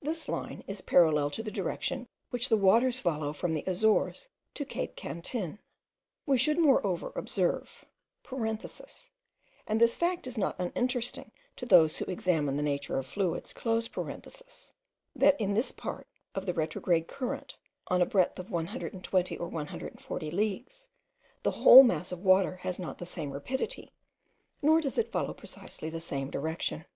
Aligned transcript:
This 0.00 0.30
line 0.30 0.64
is 0.66 0.80
parallel 0.80 1.28
to 1.28 1.42
the 1.42 1.50
direction 1.50 2.08
which 2.30 2.48
the 2.48 2.56
waters 2.56 3.00
follow 3.00 3.34
from 3.34 3.52
the 3.52 3.64
Azores 3.66 4.30
to 4.54 4.64
Cape 4.64 4.96
Cantin. 4.96 5.58
We 6.24 6.38
should 6.38 6.56
moreover 6.58 7.12
observe 7.14 7.84
(and 8.30 8.50
this 9.78 9.94
fact 9.94 10.26
is 10.26 10.38
not 10.38 10.56
uninteresting 10.58 11.32
to 11.56 11.66
those 11.66 11.98
who 11.98 12.06
examine 12.06 12.56
the 12.56 12.62
nature 12.62 12.96
of 12.96 13.06
fluids), 13.06 13.52
that 13.52 15.38
in 15.38 15.52
this 15.52 15.70
part 15.72 16.06
of 16.34 16.46
the 16.46 16.54
retrograde 16.54 17.06
current, 17.06 17.54
on 17.88 18.00
a 18.00 18.06
breadth 18.06 18.38
of 18.38 18.50
120 18.50 19.36
or 19.36 19.48
140 19.48 20.30
leagues, 20.30 20.88
the 21.42 21.50
whole 21.50 21.82
mass 21.82 22.10
of 22.10 22.24
water 22.24 22.56
has 22.56 22.78
not 22.78 22.96
the 22.96 23.04
same 23.04 23.32
rapidity, 23.32 23.92
nor 24.62 24.80
does 24.80 24.96
it 24.96 25.12
follow 25.12 25.34
precisely 25.34 25.90
the 25.90 26.00
same 26.00 26.30
direction. 26.30 26.86